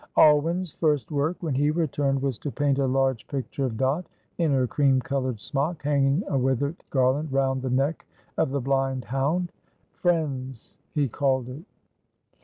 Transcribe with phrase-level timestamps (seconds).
[0.17, 4.07] Alwyn's first work when he returned was to paint a large picture of Dot
[4.39, 9.05] in her cream coloured smock, hanging a withered garland round the neck of the blind
[9.05, 9.51] hound.
[9.91, 11.63] "Friends" he called it.